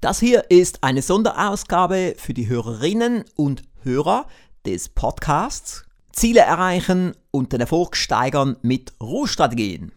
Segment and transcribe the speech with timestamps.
[0.00, 4.26] Das hier ist eine Sonderausgabe für die Hörerinnen und Hörer
[4.66, 9.92] des Podcasts Ziele erreichen und den Erfolg steigern mit Ruhestrategien.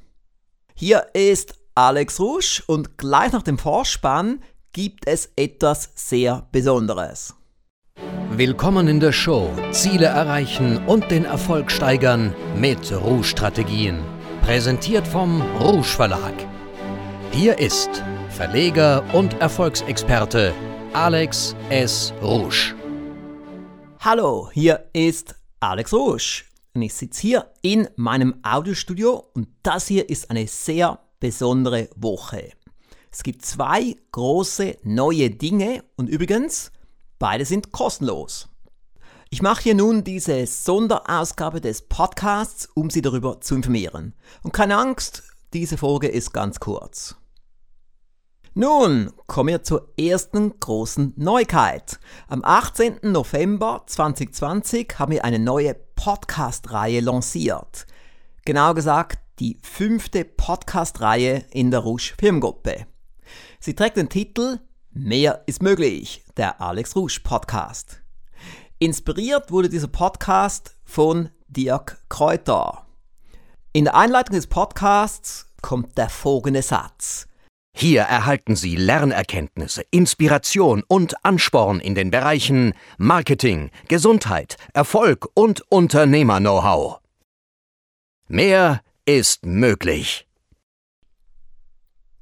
[0.73, 4.41] Hier ist Alex Rusch und gleich nach dem Vorspann
[4.71, 7.35] gibt es etwas sehr Besonderes.
[8.31, 13.99] Willkommen in der Show Ziele erreichen und den Erfolg steigern mit Rouge-Strategien.
[14.43, 16.33] Präsentiert vom Rouge Verlag.
[17.31, 18.03] Hier ist
[18.39, 20.53] Verleger und Erfolgsexperte
[20.93, 22.13] Alex S.
[22.21, 22.73] Rouge.
[23.99, 30.09] Hallo, hier ist Alex Rouge und ich sitze hier in meinem Audiostudio und das hier
[30.09, 32.51] ist eine sehr besondere Woche.
[33.11, 36.71] Es gibt zwei große neue Dinge und übrigens,
[37.19, 38.47] beide sind kostenlos.
[39.29, 44.13] Ich mache hier nun diese Sonderausgabe des Podcasts, um Sie darüber zu informieren.
[44.43, 47.17] Und keine Angst, diese Folge ist ganz kurz.
[48.55, 51.99] Nun kommen wir zur ersten großen Neuigkeit.
[52.27, 52.99] Am 18.
[53.03, 57.85] November 2020 haben wir eine neue Podcast-Reihe lanciert.
[58.45, 62.87] Genau gesagt, die fünfte Podcast-Reihe in der Rouge Firmengruppe.
[63.59, 64.59] Sie trägt den Titel
[64.91, 68.01] Mehr ist möglich, der Alex Rouge Podcast.
[68.79, 72.87] Inspiriert wurde dieser Podcast von Dirk Kräuter.
[73.73, 77.28] In der Einleitung des Podcasts kommt der folgende Satz.
[77.81, 86.99] Hier erhalten Sie Lernerkenntnisse, Inspiration und Ansporn in den Bereichen Marketing, Gesundheit, Erfolg und Unternehmer-Know-how.
[88.27, 90.28] Mehr ist möglich.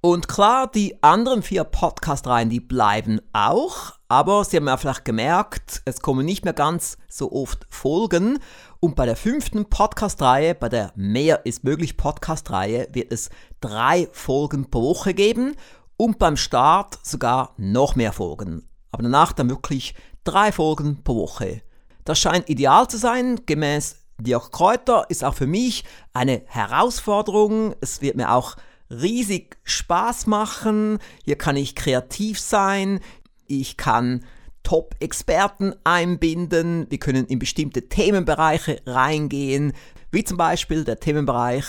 [0.09, 5.81] Und klar, die anderen vier Podcast-Reihen, die bleiben auch, aber Sie haben ja vielleicht gemerkt,
[5.83, 8.39] es kommen nicht mehr ganz so oft Folgen.
[8.79, 14.71] Und bei der fünften Podcast-Reihe, bei der Mehr ist möglich Podcast-Reihe, wird es drei Folgen
[14.71, 15.57] pro Woche geben
[15.97, 18.65] und beim Start sogar noch mehr Folgen.
[18.91, 21.63] Aber danach dann wirklich drei Folgen pro Woche.
[22.05, 25.83] Das scheint ideal zu sein, gemäß Dirk Kräuter ist auch für mich
[26.13, 27.75] eine Herausforderung.
[27.81, 28.55] Es wird mir auch
[28.89, 30.99] riesig Spaß machen.
[31.23, 32.99] Hier kann ich kreativ sein.
[33.47, 34.23] Ich kann
[34.63, 36.87] Top-Experten einbinden.
[36.89, 39.73] Wir können in bestimmte Themenbereiche reingehen,
[40.11, 41.65] wie zum Beispiel der Themenbereich,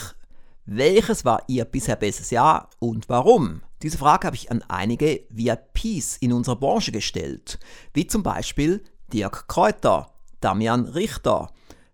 [0.66, 3.62] welches war Ihr bisher bestes Jahr und warum?
[3.82, 7.58] Diese Frage habe ich an einige VIPs in unserer Branche gestellt,
[7.94, 11.52] wie zum Beispiel Dirk Kräuter, Damian Richter,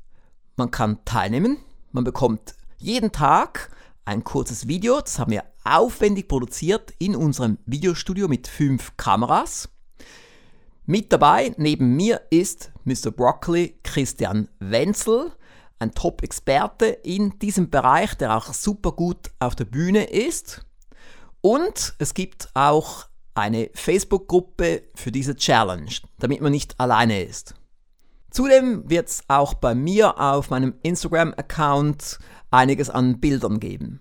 [0.61, 1.57] man kann teilnehmen.
[1.91, 3.71] Man bekommt jeden Tag
[4.05, 5.01] ein kurzes Video.
[5.01, 9.71] Das haben wir aufwendig produziert in unserem Videostudio mit fünf Kameras.
[10.85, 13.11] Mit dabei neben mir ist Mr.
[13.11, 15.33] Broccoli Christian Wenzel,
[15.79, 20.67] ein Top-Experte in diesem Bereich, der auch super gut auf der Bühne ist.
[21.41, 27.55] Und es gibt auch eine Facebook-Gruppe für diese Challenge, damit man nicht alleine ist.
[28.31, 32.19] Zudem wird es auch bei mir auf meinem Instagram-Account
[32.51, 34.01] einiges an Bildern geben.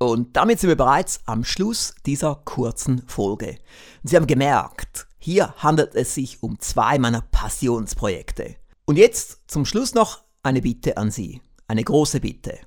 [0.02, 3.58] Und damit sind wir bereits am Schluss dieser kurzen Folge.
[4.02, 8.56] Sie haben gemerkt, hier handelt es sich um zwei meiner Passionsprojekte.
[8.86, 12.58] Und jetzt zum Schluss noch eine Bitte an Sie, eine große Bitte.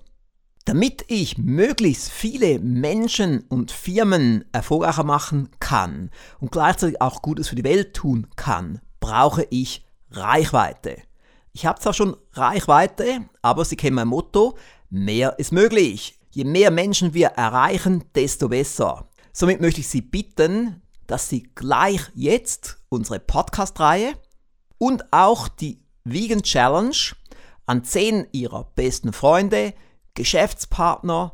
[0.65, 7.55] Damit ich möglichst viele Menschen und Firmen erfolgreicher machen kann und gleichzeitig auch Gutes für
[7.55, 10.97] die Welt tun kann, brauche ich Reichweite.
[11.51, 14.55] Ich habe zwar schon Reichweite, aber Sie kennen mein Motto,
[14.91, 16.19] mehr ist möglich.
[16.35, 19.07] Je mehr Menschen wir erreichen, desto besser.
[19.31, 24.15] Somit möchte ich Sie bitten, dass Sie gleich jetzt unsere Podcast-Reihe
[24.79, 26.95] und auch die Vegan Challenge
[27.67, 29.75] an zehn Ihrer besten Freunde,
[30.15, 31.33] Geschäftspartner,